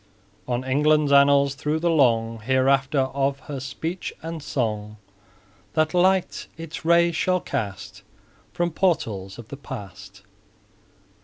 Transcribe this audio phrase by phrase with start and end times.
[0.47, 4.97] On England's annals, through the long Hereafter of her speech and song,
[5.73, 8.01] That light its rays shall cast
[8.51, 10.23] From portals of the past.